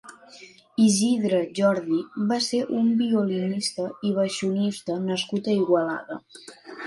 [0.83, 1.99] Isidre Jordi
[2.31, 6.19] va ser un violinista i baixonista nascut a Igualada.